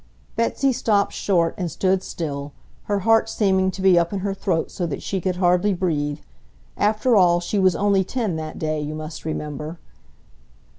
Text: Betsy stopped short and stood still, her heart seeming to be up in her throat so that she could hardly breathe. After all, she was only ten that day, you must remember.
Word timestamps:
Betsy 0.35 0.73
stopped 0.73 1.13
short 1.13 1.53
and 1.59 1.69
stood 1.69 2.01
still, 2.01 2.53
her 2.85 3.01
heart 3.01 3.29
seeming 3.29 3.69
to 3.69 3.83
be 3.83 3.99
up 3.99 4.11
in 4.11 4.21
her 4.21 4.33
throat 4.33 4.71
so 4.71 4.87
that 4.87 5.03
she 5.03 5.21
could 5.21 5.35
hardly 5.35 5.75
breathe. 5.75 6.21
After 6.75 7.15
all, 7.15 7.39
she 7.39 7.59
was 7.59 7.75
only 7.75 8.03
ten 8.03 8.35
that 8.37 8.57
day, 8.57 8.81
you 8.81 8.95
must 8.95 9.25
remember. 9.25 9.77